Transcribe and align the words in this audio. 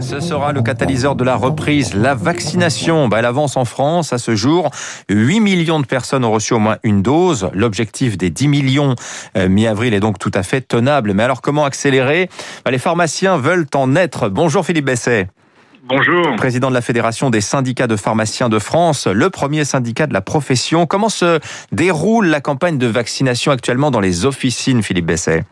Ce 0.00 0.20
sera 0.20 0.52
le 0.52 0.62
catalyseur 0.62 1.16
de 1.16 1.24
la 1.24 1.36
reprise, 1.36 1.94
la 1.94 2.14
vaccination. 2.14 3.08
Bah, 3.08 3.18
elle 3.18 3.24
avance 3.24 3.56
en 3.56 3.64
France 3.64 4.12
à 4.12 4.18
ce 4.18 4.34
jour. 4.34 4.70
8 5.08 5.40
millions 5.40 5.80
de 5.80 5.86
personnes 5.86 6.24
ont 6.24 6.32
reçu 6.32 6.54
au 6.54 6.58
moins 6.58 6.78
une 6.82 7.02
dose. 7.02 7.50
L'objectif 7.52 8.16
des 8.16 8.30
10 8.30 8.48
millions 8.48 8.94
euh, 9.36 9.48
mi-avril 9.48 9.94
est 9.94 10.00
donc 10.00 10.18
tout 10.18 10.30
à 10.34 10.42
fait 10.42 10.60
tenable. 10.60 11.12
Mais 11.14 11.22
alors 11.22 11.42
comment 11.42 11.64
accélérer? 11.64 12.28
Bah, 12.64 12.70
Les 12.70 12.78
pharmaciens 12.78 13.36
veulent 13.36 13.66
en 13.74 13.96
être. 13.96 14.28
Bonjour 14.28 14.64
Philippe 14.64 14.86
Besset. 14.86 15.28
Bonjour. 15.84 16.36
Président 16.36 16.68
de 16.68 16.74
la 16.74 16.80
Fédération 16.80 17.28
des 17.28 17.40
syndicats 17.40 17.88
de 17.88 17.96
pharmaciens 17.96 18.48
de 18.48 18.60
France, 18.60 19.08
le 19.08 19.30
premier 19.30 19.64
syndicat 19.64 20.06
de 20.06 20.14
la 20.14 20.20
profession. 20.20 20.86
Comment 20.86 21.08
se 21.08 21.40
déroule 21.72 22.26
la 22.26 22.40
campagne 22.40 22.78
de 22.78 22.86
vaccination 22.86 23.50
actuellement 23.50 23.90
dans 23.90 24.00
les 24.00 24.24
officines, 24.24 24.82
Philippe 24.82 25.06
Besset? 25.06 25.44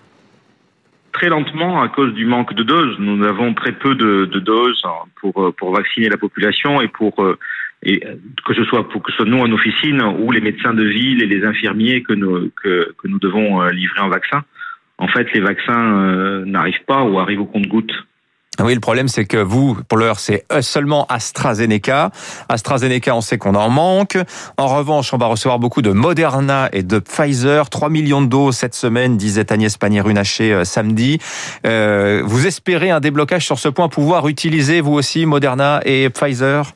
Très 1.21 1.29
lentement 1.29 1.83
à 1.83 1.89
cause 1.91 2.15
du 2.15 2.25
manque 2.25 2.55
de 2.55 2.63
doses. 2.63 2.97
Nous 2.99 3.23
avons 3.27 3.53
très 3.53 3.73
peu 3.73 3.95
de, 3.95 4.25
doses 4.25 4.83
pour, 5.21 5.45
euh, 5.45 5.53
pour 5.53 5.71
vacciner 5.71 6.09
la 6.09 6.17
population 6.17 6.81
et 6.81 6.89
pour 6.89 7.23
euh, 7.23 7.39
et 7.83 8.03
que 8.47 8.55
ce 8.55 8.65
soit 8.65 8.89
pour 8.89 9.03
que 9.03 9.11
ce 9.13 9.19
soit 9.19 9.27
nous 9.27 9.39
en 9.39 9.53
officine 9.53 10.01
ou 10.01 10.33
les 10.33 10.41
médecins 10.41 10.73
de 10.73 10.83
ville 10.83 11.23
et 11.23 11.27
les 11.27 11.45
infirmiers 11.45 12.03
que 12.03 12.15
nous, 12.15 12.51
devons 13.19 13.61
euh, 13.61 13.69
livrer 13.69 14.01
en 14.01 14.09
vaccin. 14.09 14.45
En 14.97 15.09
fait, 15.09 15.31
les 15.35 15.41
vaccins 15.41 16.43
n'arrivent 16.47 16.85
pas 16.87 17.03
ou 17.03 17.19
arrivent 17.19 17.43
au 17.43 17.47
compte-gouttes. 17.47 18.07
Oui, 18.59 18.75
le 18.75 18.81
problème, 18.81 19.09
c'est 19.09 19.25
que 19.25 19.37
vous, 19.37 19.79
pour 19.89 19.97
l'heure, 19.97 20.19
c'est 20.19 20.45
euh, 20.53 20.61
seulement 20.61 21.07
AstraZeneca. 21.09 22.11
AstraZeneca, 22.49 23.15
on 23.15 23.21
sait 23.21 23.39
qu'on 23.39 23.55
en 23.55 23.71
manque. 23.71 24.19
En 24.59 24.67
revanche, 24.67 25.15
on 25.15 25.19
va 25.19 25.27
recevoir 25.27 25.59
beaucoup 25.59 25.83
de 25.83 25.93
Moderna 25.93 26.69
et 26.73 26.83
de 26.83 26.99
Pfizer. 26.99 27.71
3 27.71 27.89
millions 27.89 28.21
de 28.21 28.27
doses 28.27 28.57
cette 28.57 28.75
semaine, 28.75 29.17
disait 29.17 29.51
Agnès 29.53 29.79
Pannier-Runacher 29.79 30.53
euh, 30.53 30.65
samedi. 30.65 31.19
Euh, 31.65 32.23
vous 32.25 32.47
espérez 32.47 32.91
un 32.91 33.01
déblocage 33.01 33.47
sur 33.47 33.59
ce 33.59 33.69
point, 33.69 33.89
pouvoir 33.89 34.29
utiliser, 34.29 34.81
vous 34.81 34.95
aussi, 34.95 35.27
Moderna 35.27 35.81
et 35.87 36.11
Pfizer? 36.11 36.73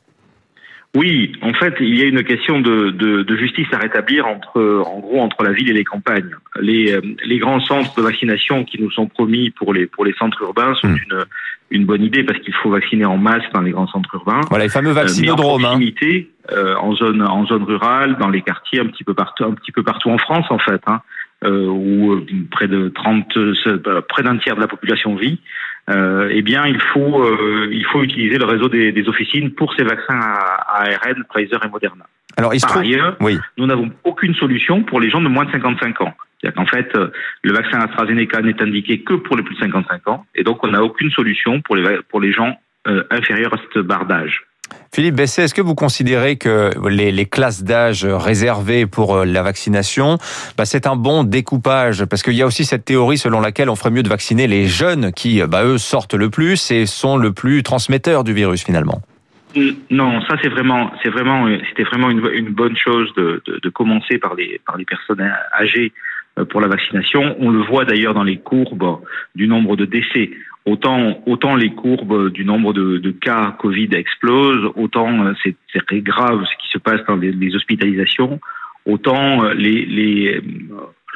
Oui, 0.94 1.32
en 1.42 1.52
fait, 1.54 1.74
il 1.80 1.98
y 1.98 2.02
a 2.02 2.04
une 2.04 2.22
question 2.22 2.60
de, 2.60 2.90
de, 2.90 3.24
de, 3.24 3.36
justice 3.36 3.66
à 3.72 3.78
rétablir 3.78 4.28
entre, 4.28 4.84
en 4.86 5.00
gros, 5.00 5.20
entre 5.20 5.42
la 5.42 5.50
ville 5.50 5.68
et 5.68 5.72
les 5.72 5.82
campagnes. 5.82 6.30
Les, 6.60 6.96
les 7.24 7.38
grands 7.38 7.58
centres 7.58 7.96
de 7.96 8.02
vaccination 8.02 8.64
qui 8.64 8.80
nous 8.80 8.92
sont 8.92 9.08
promis 9.08 9.50
pour 9.50 9.74
les, 9.74 9.86
pour 9.86 10.04
les 10.04 10.14
centres 10.14 10.40
urbains 10.42 10.72
sont 10.76 10.86
hmm. 10.86 10.98
une, 11.10 11.24
une 11.70 11.86
bonne 11.86 12.02
idée 12.02 12.24
parce 12.24 12.38
qu'il 12.40 12.54
faut 12.54 12.70
vacciner 12.70 13.04
en 13.04 13.16
masse 13.16 13.42
dans 13.52 13.60
les 13.60 13.70
grands 13.70 13.86
centres 13.88 14.14
urbains. 14.14 14.40
Voilà, 14.48 14.64
les 14.64 14.70
fameux 14.70 14.90
euh, 14.90 14.94
vaccinodromes. 14.94 15.64
en 15.64 15.76
hein. 15.76 15.80
euh, 16.52 16.76
en 16.76 16.94
zone, 16.94 17.22
en 17.22 17.46
zone 17.46 17.64
rurale, 17.64 18.16
dans 18.18 18.28
les 18.28 18.42
quartiers, 18.42 18.80
un 18.80 18.86
petit 18.86 19.04
peu 19.04 19.14
partout, 19.14 19.44
un 19.44 19.52
petit 19.52 19.72
peu 19.72 19.82
partout 19.82 20.10
en 20.10 20.18
France, 20.18 20.46
en 20.50 20.58
fait, 20.58 20.80
hein, 20.86 21.00
euh, 21.44 21.66
où 21.66 22.20
près 22.50 22.68
de 22.68 22.88
30, 22.88 23.36
près 24.08 24.22
d'un 24.22 24.36
tiers 24.38 24.56
de 24.56 24.60
la 24.60 24.68
population 24.68 25.16
vit 25.16 25.40
euh, 25.90 26.30
eh 26.32 26.40
bien, 26.40 26.66
il 26.66 26.80
faut, 26.80 27.22
euh, 27.22 27.68
il 27.70 27.84
faut 27.84 28.02
utiliser 28.02 28.38
le 28.38 28.46
réseau 28.46 28.68
des, 28.68 28.90
des, 28.90 29.06
officines 29.08 29.50
pour 29.50 29.74
ces 29.74 29.84
vaccins 29.84 30.18
à, 30.18 30.82
ARN, 30.82 31.24
Pfizer 31.32 31.62
et 31.62 31.68
Moderna. 31.68 32.06
Alors, 32.38 32.54
il 32.54 32.60
Par 32.60 32.78
ailleurs, 32.78 33.16
oui. 33.20 33.38
nous 33.58 33.66
n'avons 33.66 33.90
aucune 34.02 34.34
solution 34.34 34.82
pour 34.82 34.98
les 34.98 35.10
gens 35.10 35.20
de 35.20 35.28
moins 35.28 35.44
de 35.44 35.52
55 35.52 36.00
ans. 36.00 36.14
C'est-à-dire 36.44 36.62
qu'en 36.62 36.66
fait, 36.66 36.94
euh, 36.96 37.10
le 37.42 37.52
vaccin 37.54 37.78
AstraZeneca 37.78 38.42
n'est 38.42 38.60
indiqué 38.60 39.00
que 39.00 39.14
pour 39.14 39.36
les 39.36 39.42
plus 39.42 39.54
de 39.54 39.60
55 39.60 40.08
ans, 40.08 40.26
et 40.34 40.42
donc 40.42 40.62
on 40.62 40.68
n'a 40.68 40.82
aucune 40.82 41.10
solution 41.10 41.62
pour 41.62 41.76
les, 41.76 41.98
pour 42.10 42.20
les 42.20 42.32
gens 42.32 42.58
euh, 42.86 43.02
inférieurs 43.10 43.54
à 43.54 43.56
cette 43.56 43.82
barre 43.82 44.04
d'âge. 44.04 44.42
Philippe 44.92 45.14
Besset, 45.14 45.44
est-ce 45.44 45.54
que 45.54 45.62
vous 45.62 45.74
considérez 45.74 46.36
que 46.36 46.70
les, 46.88 47.26
classes 47.26 47.64
d'âge 47.64 48.04
réservées 48.04 48.86
pour 48.86 49.16
euh, 49.16 49.24
la 49.24 49.42
vaccination, 49.42 50.18
bah, 50.58 50.64
c'est 50.66 50.86
un 50.86 50.96
bon 50.96 51.24
découpage? 51.24 52.04
Parce 52.04 52.22
qu'il 52.22 52.34
y 52.34 52.42
a 52.42 52.46
aussi 52.46 52.64
cette 52.64 52.84
théorie 52.84 53.18
selon 53.18 53.40
laquelle 53.40 53.70
on 53.70 53.76
ferait 53.76 53.90
mieux 53.90 54.02
de 54.02 54.08
vacciner 54.08 54.46
les 54.46 54.66
jeunes 54.66 55.12
qui, 55.12 55.42
bah, 55.42 55.64
eux, 55.64 55.78
sortent 55.78 56.14
le 56.14 56.28
plus 56.28 56.70
et 56.70 56.84
sont 56.84 57.16
le 57.16 57.32
plus 57.32 57.62
transmetteurs 57.62 58.22
du 58.22 58.34
virus 58.34 58.64
finalement. 58.64 59.00
Non, 59.90 60.20
ça 60.22 60.36
c'est 60.42 60.48
vraiment, 60.48 60.90
c'est 61.02 61.10
vraiment, 61.10 61.46
c'était 61.68 61.84
vraiment 61.84 62.10
une, 62.10 62.48
bonne 62.50 62.76
chose 62.76 63.12
de, 63.14 63.40
de, 63.46 63.68
commencer 63.70 64.18
par 64.18 64.34
les 64.34 64.60
par 64.66 64.76
les 64.76 64.84
personnes 64.84 65.22
âgées 65.56 65.92
pour 66.50 66.60
la 66.60 66.68
vaccination. 66.68 67.36
On 67.38 67.50
le 67.50 67.60
voit 67.60 67.84
d'ailleurs 67.84 68.14
dans 68.14 68.24
les 68.24 68.38
courbes 68.38 69.00
du 69.34 69.46
nombre 69.46 69.76
de 69.76 69.84
décès. 69.84 70.30
Autant, 70.66 71.22
autant 71.26 71.56
les 71.56 71.70
courbes 71.74 72.30
du 72.30 72.44
nombre 72.44 72.72
de, 72.72 72.98
de 72.98 73.10
cas 73.10 73.54
Covid 73.58 73.90
explosent, 73.92 74.72
autant 74.76 75.26
euh, 75.26 75.32
c'est 75.44 75.86
très 75.86 76.00
grave 76.00 76.44
ce 76.44 76.56
qui 76.62 76.70
se 76.70 76.78
passe 76.78 77.04
dans 77.06 77.16
les, 77.16 77.54
hospitalisations, 77.54 78.40
autant 78.86 79.44
euh, 79.44 79.52
les, 79.54 79.84
les, 79.84 80.40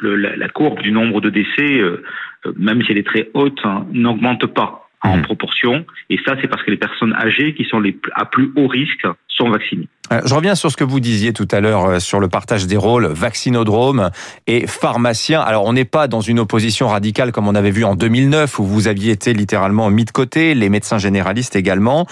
la, 0.01 0.49
courbe 0.49 0.81
du 0.81 0.91
nombre 0.91 1.19
de 1.19 1.29
décès, 1.29 1.81
même 2.57 2.83
si 2.83 2.91
elle 2.91 2.99
est 2.99 3.07
très 3.07 3.29
haute, 3.33 3.59
hein, 3.63 3.87
n'augmente 3.91 4.45
pas 4.45 4.88
en 5.03 5.17
mmh. 5.17 5.21
proportion. 5.21 5.85
Et 6.09 6.17
ça, 6.25 6.35
c'est 6.41 6.47
parce 6.47 6.63
que 6.63 6.71
les 6.71 6.77
personnes 6.77 7.13
âgées 7.13 7.53
qui 7.55 7.65
sont 7.65 7.79
les, 7.79 7.97
à 8.15 8.25
plus 8.25 8.51
haut 8.55 8.67
risque 8.67 9.07
sont 9.27 9.49
vaccinées. 9.49 9.87
Euh, 10.11 10.21
je 10.25 10.33
reviens 10.33 10.55
sur 10.55 10.71
ce 10.71 10.77
que 10.77 10.83
vous 10.83 10.99
disiez 10.99 11.33
tout 11.33 11.47
à 11.51 11.61
l'heure 11.61 11.85
euh, 11.85 11.99
sur 11.99 12.19
le 12.19 12.27
partage 12.27 12.67
des 12.67 12.77
rôles 12.77 13.05
vaccinodrome 13.05 14.09
et 14.47 14.67
pharmacien. 14.67 15.39
Alors 15.39 15.65
on 15.65 15.73
n'est 15.73 15.85
pas 15.85 16.07
dans 16.07 16.21
une 16.21 16.39
opposition 16.39 16.87
radicale 16.87 17.31
comme 17.31 17.47
on 17.47 17.55
avait 17.55 17.71
vu 17.71 17.85
en 17.85 17.95
2009 17.95 18.59
où 18.59 18.65
vous 18.65 18.87
aviez 18.87 19.11
été 19.11 19.33
littéralement 19.33 19.89
mis 19.89 20.05
de 20.05 20.11
côté, 20.11 20.55
les 20.55 20.69
médecins 20.69 20.97
généralistes 20.97 21.55
également. 21.55 22.05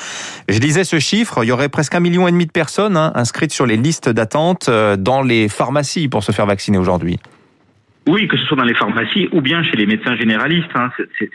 Je 0.48 0.60
lisais 0.60 0.84
ce 0.84 1.00
chiffre, 1.00 1.44
il 1.44 1.48
y 1.48 1.52
aurait 1.52 1.70
presque 1.70 1.96
un 1.96 2.00
million 2.00 2.28
et 2.28 2.32
demi 2.32 2.46
de 2.46 2.52
personnes 2.52 2.98
hein, 2.98 3.12
inscrites 3.16 3.52
sur 3.52 3.66
les 3.66 3.78
listes 3.78 4.10
d'attente 4.10 4.70
euh, 4.70 4.96
dans 4.96 5.22
les 5.22 5.50
pharmacies 5.50 6.08
pour 6.08 6.24
se 6.24 6.32
faire 6.32 6.46
vacciner 6.46 6.78
aujourd'hui. 6.78 7.20
Oui, 8.08 8.28
que 8.30 8.38
ce 8.38 8.46
soit 8.46 8.56
dans 8.56 8.64
les 8.64 8.74
pharmacies 8.74 9.28
ou 9.34 9.42
bien 9.42 9.62
chez 9.64 9.76
les 9.76 9.86
médecins 9.86 10.16
généralistes. 10.16 10.72
Hein. 10.76 10.90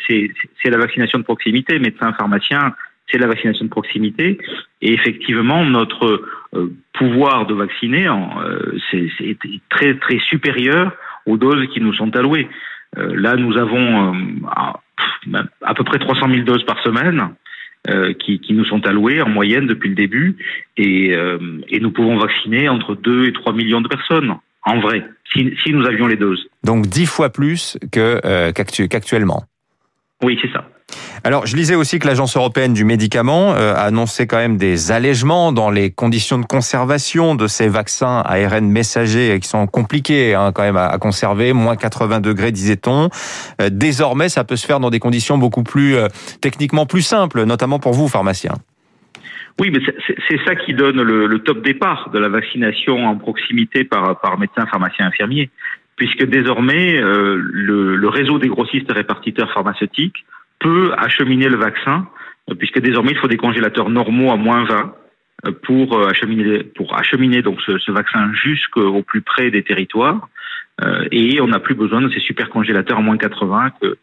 C'est 0.07 0.71
la 0.71 0.79
vaccination 0.79 1.19
de 1.19 1.25
proximité. 1.25 1.79
Médecins, 1.79 2.15
pharmaciens, 2.15 2.75
c'est 3.11 3.19
la 3.19 3.27
vaccination 3.27 3.67
de 3.67 3.71
proximité. 3.71 4.39
Et 4.81 4.95
effectivement, 4.95 5.65
notre 5.67 6.25
euh, 6.55 6.73
pouvoir 6.95 7.47
de 7.47 7.55
vacciner, 7.55 8.09
euh, 8.09 8.79
c'est 8.91 9.37
très 9.69 9.95
très 9.99 10.19
supérieur 10.19 10.93
aux 11.27 11.37
doses 11.37 11.67
qui 11.75 11.81
nous 11.81 11.93
sont 11.93 12.17
allouées. 12.17 12.49
Euh, 12.97 13.15
là, 13.17 13.37
nous 13.37 13.59
avons 13.59 14.15
à, 14.47 15.75
peu 15.75 15.85
près 15.85 15.99
300 15.99 16.27
000 16.29 16.43
doses 16.45 16.65
par 16.65 16.83
semaine. 16.83 17.35
qui, 18.21 18.39
qui, 18.39 18.53
nous 18.55 18.65
sont 18.65 18.87
allouées 18.87 19.21
en 19.23 19.29
moyenne 19.29 19.67
depuis 19.67 19.89
le 19.89 19.97
début 19.97 20.37
et, 20.77 21.17
et 21.69 21.81
nous 21.81 21.91
pouvons 21.91 22.17
vacciner 22.17 22.69
entre 22.69 22.95
2 22.95 23.27
et 23.27 23.33
3 23.33 23.53
millions 23.55 23.81
de 23.81 23.89
personnes 23.89 24.37
en 24.65 24.81
vrai, 24.81 25.03
si, 25.33 25.53
si 25.63 25.73
nous 25.73 25.87
avions 25.87 26.07
les 26.07 26.17
doses. 26.17 26.47
Donc 26.65 26.87
dix 26.87 27.07
fois 27.07 27.31
plus 27.31 27.79
que 27.91 28.21
euh, 28.25 28.53
qu'actuellement. 28.53 29.45
Oui, 30.23 30.39
c'est 30.41 30.53
ça. 30.53 30.65
Alors, 31.25 31.47
je 31.47 31.57
lisais 31.57 31.75
aussi 31.75 31.99
que 31.99 32.07
l'Agence 32.07 32.37
européenne 32.37 32.75
du 32.75 32.85
médicament 32.85 33.55
euh, 33.55 33.75
a 33.75 33.83
annoncé 33.83 34.27
quand 34.27 34.37
même 34.37 34.57
des 34.57 34.93
allègements 34.93 35.53
dans 35.53 35.71
les 35.71 35.91
conditions 35.91 36.39
de 36.39 36.45
conservation 36.45 37.35
de 37.35 37.47
ces 37.47 37.69
vaccins 37.69 38.23
ARN 38.27 38.69
messagers 38.69 39.39
qui 39.41 39.49
sont 39.49 39.67
compliqués 39.67 40.35
hein, 40.35 40.53
quand 40.53 40.63
même 40.63 40.77
à, 40.77 40.97
conserver, 40.99 41.53
moins 41.53 41.77
80 41.77 42.21
degrés 42.21 42.53
disait-on. 42.53 43.09
Euh, 43.61 43.71
désormais, 43.71 44.29
ça 44.29 44.45
peut 44.45 44.57
se 44.57 44.67
faire 44.67 44.81
dans 44.81 44.91
des 44.91 45.01
conditions 45.01 45.39
beaucoup 45.39 45.63
plus 45.63 45.97
techniquement 46.41 46.87
plus 46.87 47.03
simples, 47.03 47.45
notamment 47.45 47.79
pour 47.79 47.95
vous, 47.95 48.09
pharmaciens. 48.09 48.55
Oui, 49.61 49.71
mais 49.71 49.81
c'est 50.29 50.45
ça 50.45 50.55
qui 50.55 50.75
donne 50.75 51.03
le, 51.03 51.39
top 51.41 51.63
départ 51.63 52.11
de 52.11 52.19
la 52.19 52.29
vaccination 52.29 53.07
en 53.07 53.17
proximité 53.17 53.85
par, 53.85 54.21
par 54.21 54.39
médecins, 54.39 54.67
pharmaciens, 54.67 55.07
infirmiers, 55.07 55.51
puisque 55.97 56.25
désormais 56.25 57.01
euh, 57.01 57.37
le, 57.39 58.09
réseau 58.09 58.39
des 58.39 58.49
grossistes 58.49 58.91
répartiteurs 58.91 59.53
pharmaceutiques 59.53 60.25
peut 60.59 60.93
acheminer 60.97 61.49
le 61.49 61.57
vaccin, 61.57 62.07
euh, 62.51 62.55
puisque 62.55 62.81
désormais 62.81 63.13
il 63.13 63.19
faut 63.19 63.29
des 63.29 63.37
congélateurs 63.37 63.91
normaux 63.91 64.33
à 64.33 64.37
moins 64.37 64.65
20 64.65 64.95
euh, 65.45 65.53
pour 65.63 66.09
acheminer, 66.09 66.65
pour 66.65 66.99
acheminer 66.99 67.43
donc 67.43 67.61
ce, 67.61 67.93
vaccin 67.93 68.33
jusqu'au 68.33 69.03
plus 69.03 69.23
près 69.23 69.51
des 69.51 69.63
territoires, 69.63 70.29
et 71.13 71.41
on 71.41 71.47
n'a 71.47 71.61
plus 71.61 71.77
besoin 71.77 72.01
de 72.01 72.09
ces 72.09 72.19
super 72.19 72.49
congélateurs 72.49 72.99
à 72.99 73.03
moins 73.03 73.17
80 73.17 73.71
que 73.81 73.99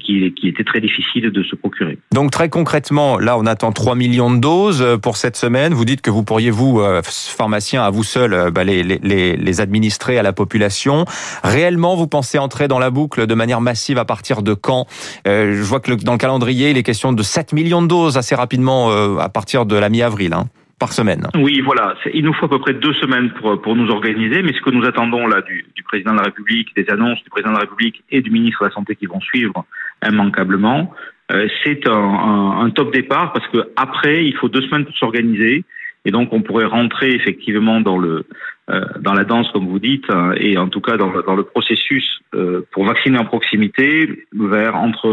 qui, 0.00 0.32
qui, 0.34 0.48
était 0.48 0.62
très 0.62 0.80
difficile 0.80 1.30
de 1.30 1.42
se 1.42 1.56
procurer. 1.56 1.98
Donc 2.12 2.30
très 2.30 2.48
concrètement, 2.48 3.18
là 3.18 3.36
on 3.36 3.44
attend 3.46 3.72
3 3.72 3.96
millions 3.96 4.32
de 4.32 4.38
doses 4.38 4.82
euh, 4.82 4.98
pour 4.98 5.16
cette 5.16 5.36
semaine. 5.36 5.74
Vous 5.74 5.84
dites 5.84 6.00
que 6.00 6.10
vous 6.10 6.22
pourriez, 6.22 6.50
vous, 6.50 6.80
euh, 6.80 7.02
pharmacien, 7.04 7.82
à 7.82 7.90
vous 7.90 8.04
seul, 8.04 8.50
bah, 8.52 8.62
les, 8.62 8.84
les, 8.84 9.36
les, 9.36 9.60
administrer 9.60 10.18
à 10.18 10.22
la 10.22 10.32
population. 10.32 11.04
Réellement, 11.42 11.96
vous 11.96 12.06
pensez 12.06 12.38
entrer 12.38 12.68
dans 12.68 12.78
la 12.78 12.90
boucle 12.90 13.26
de 13.26 13.34
manière 13.34 13.60
massive 13.60 13.98
à 13.98 14.04
partir 14.04 14.42
de 14.42 14.54
quand? 14.54 14.86
Je 15.24 15.62
vois 15.62 15.80
que 15.80 15.92
dans 15.92 16.12
le 16.12 16.18
calendrier, 16.18 16.70
il 16.70 16.76
est 16.76 16.82
question 16.82 17.12
de 17.12 17.22
7 17.22 17.52
millions 17.52 17.82
de 17.82 17.86
doses 17.86 18.16
assez 18.16 18.34
rapidement 18.34 18.90
à 19.18 19.28
partir 19.28 19.66
de 19.66 19.76
la 19.76 19.88
mi-avril. 19.88 20.32
Hein 20.34 20.46
par 20.78 20.92
semaine. 20.92 21.26
Oui, 21.36 21.60
voilà. 21.60 21.94
Il 22.12 22.24
nous 22.24 22.32
faut 22.32 22.46
à 22.46 22.48
peu 22.48 22.58
près 22.58 22.74
deux 22.74 22.94
semaines 22.94 23.30
pour, 23.40 23.60
pour 23.60 23.76
nous 23.76 23.90
organiser, 23.90 24.42
mais 24.42 24.52
ce 24.52 24.60
que 24.60 24.70
nous 24.70 24.84
attendons 24.84 25.26
là 25.26 25.40
du, 25.42 25.66
du, 25.74 25.82
président 25.82 26.12
de 26.12 26.18
la 26.18 26.24
République, 26.24 26.74
des 26.76 26.88
annonces 26.90 27.22
du 27.22 27.30
président 27.30 27.50
de 27.50 27.56
la 27.56 27.62
République 27.62 28.02
et 28.10 28.20
du 28.20 28.30
ministre 28.30 28.62
de 28.62 28.68
la 28.68 28.74
Santé 28.74 28.96
qui 28.96 29.06
vont 29.06 29.20
suivre 29.20 29.64
immanquablement, 30.06 30.92
euh, 31.32 31.48
c'est 31.62 31.88
un, 31.88 31.92
un, 31.92 32.66
un, 32.66 32.70
top 32.70 32.92
départ 32.92 33.32
parce 33.32 33.46
que 33.48 33.70
après, 33.76 34.26
il 34.26 34.34
faut 34.36 34.48
deux 34.48 34.62
semaines 34.62 34.84
pour 34.84 34.96
s'organiser 34.96 35.64
et 36.04 36.10
donc 36.10 36.32
on 36.32 36.42
pourrait 36.42 36.66
rentrer 36.66 37.12
effectivement 37.12 37.80
dans 37.80 37.96
le 37.96 38.26
euh, 38.70 38.84
dans 39.00 39.14
la 39.14 39.24
danse 39.24 39.50
comme 39.52 39.68
vous 39.68 39.78
dites 39.78 40.04
hein, 40.10 40.32
et 40.36 40.58
en 40.58 40.68
tout 40.68 40.80
cas 40.80 40.96
dans, 40.96 41.12
dans 41.22 41.34
le 41.34 41.44
processus 41.44 42.20
euh, 42.34 42.66
pour 42.72 42.84
vacciner 42.84 43.18
en 43.18 43.24
proximité 43.24 44.26
vers 44.34 44.76
entre 44.76 45.08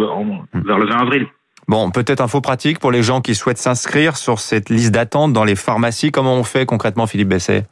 vers 0.53 0.77
le 0.77 0.85
20 0.85 0.95
avril. 0.97 1.27
Bon, 1.71 1.89
peut-être 1.89 2.19
info 2.19 2.41
pratique 2.41 2.79
pour 2.79 2.91
les 2.91 3.01
gens 3.01 3.21
qui 3.21 3.33
souhaitent 3.33 3.57
s'inscrire 3.57 4.17
sur 4.17 4.39
cette 4.39 4.69
liste 4.69 4.93
d'attente 4.93 5.31
dans 5.31 5.45
les 5.45 5.55
pharmacies. 5.55 6.11
Comment 6.11 6.35
on 6.35 6.43
fait 6.43 6.65
concrètement, 6.65 7.07
Philippe 7.07 7.29
Besset? 7.29 7.63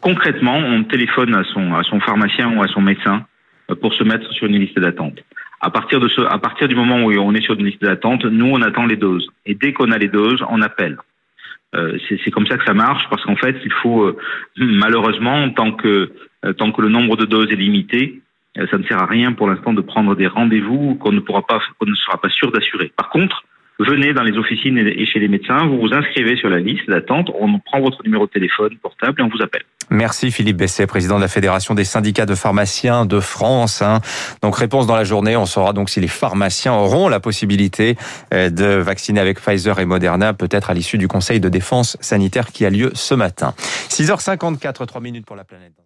Concrètement, 0.00 0.56
on 0.56 0.82
téléphone 0.84 1.34
à 1.34 1.44
son, 1.44 1.74
à 1.74 1.82
son 1.82 2.00
pharmacien 2.00 2.56
ou 2.56 2.62
à 2.62 2.68
son 2.68 2.80
médecin 2.80 3.26
euh, 3.70 3.74
pour 3.74 3.92
se 3.92 4.02
mettre 4.02 4.32
sur 4.32 4.46
une 4.46 4.58
liste 4.58 4.78
d'attente. 4.78 5.18
À 5.60 5.68
partir 5.68 6.00
de 6.00 6.08
ce, 6.08 6.22
à 6.22 6.38
partir 6.38 6.68
du 6.68 6.74
moment 6.74 7.04
où 7.04 7.12
on 7.12 7.34
est 7.34 7.42
sur 7.42 7.52
une 7.52 7.66
liste 7.66 7.82
d'attente, 7.82 8.24
nous 8.24 8.46
on 8.46 8.62
attend 8.62 8.86
les 8.86 8.96
doses. 8.96 9.28
Et 9.44 9.54
dès 9.56 9.74
qu'on 9.74 9.92
a 9.92 9.98
les 9.98 10.08
doses, 10.08 10.42
on 10.48 10.62
appelle. 10.62 10.96
Euh, 11.74 11.98
c'est 12.08 12.30
comme 12.30 12.46
ça 12.46 12.56
que 12.56 12.64
ça 12.64 12.72
marche 12.72 13.06
parce 13.10 13.22
qu'en 13.26 13.36
fait, 13.36 13.56
il 13.62 13.72
faut 13.82 14.04
euh, 14.04 14.16
malheureusement 14.56 15.50
tant 15.50 15.72
que 15.72 16.12
tant 16.56 16.72
que 16.72 16.80
le 16.80 16.88
nombre 16.88 17.18
de 17.18 17.26
doses 17.26 17.52
est 17.52 17.56
limité, 17.56 18.21
ça 18.56 18.78
ne 18.78 18.84
sert 18.84 19.00
à 19.00 19.06
rien 19.06 19.32
pour 19.32 19.48
l'instant 19.48 19.72
de 19.72 19.80
prendre 19.80 20.14
des 20.14 20.26
rendez-vous 20.26 20.96
qu'on 20.96 21.12
ne 21.12 21.20
pourra 21.20 21.42
pas, 21.42 21.60
qu'on 21.78 21.86
ne 21.88 21.94
sera 21.94 22.20
pas 22.20 22.28
sûr 22.28 22.52
d'assurer. 22.52 22.92
Par 22.96 23.10
contre, 23.10 23.44
venez 23.78 24.12
dans 24.12 24.22
les 24.22 24.36
officines 24.36 24.78
et 24.78 25.06
chez 25.06 25.18
les 25.18 25.28
médecins, 25.28 25.66
vous 25.66 25.80
vous 25.80 25.92
inscrivez 25.92 26.36
sur 26.36 26.48
la 26.48 26.58
liste 26.58 26.88
d'attente, 26.88 27.30
on 27.38 27.58
prend 27.58 27.80
votre 27.80 28.02
numéro 28.04 28.26
de 28.26 28.30
téléphone 28.30 28.76
portable 28.82 29.20
et 29.20 29.24
on 29.24 29.28
vous 29.28 29.42
appelle. 29.42 29.62
Merci 29.90 30.30
Philippe 30.30 30.56
Besset, 30.56 30.86
président 30.86 31.16
de 31.16 31.22
la 31.22 31.28
Fédération 31.28 31.74
des 31.74 31.84
syndicats 31.84 32.26
de 32.26 32.34
pharmaciens 32.34 33.04
de 33.04 33.20
France. 33.20 33.82
Hein. 33.82 34.00
Donc 34.42 34.56
réponse 34.56 34.86
dans 34.86 34.96
la 34.96 35.04
journée, 35.04 35.36
on 35.36 35.46
saura 35.46 35.72
donc 35.72 35.90
si 35.90 36.00
les 36.00 36.08
pharmaciens 36.08 36.72
auront 36.72 37.08
la 37.08 37.20
possibilité 37.20 37.96
euh, 38.32 38.50
de 38.50 38.64
vacciner 38.64 39.20
avec 39.20 39.40
Pfizer 39.40 39.78
et 39.80 39.84
Moderna, 39.84 40.32
peut-être 40.32 40.70
à 40.70 40.74
l'issue 40.74 40.98
du 40.98 41.08
Conseil 41.08 41.40
de 41.40 41.48
défense 41.48 41.96
sanitaire 42.00 42.46
qui 42.52 42.64
a 42.64 42.70
lieu 42.70 42.90
ce 42.94 43.14
matin. 43.14 43.54
6h54, 43.88 44.86
3 44.86 45.00
minutes 45.00 45.26
pour 45.26 45.36
la 45.36 45.44
planète. 45.44 45.82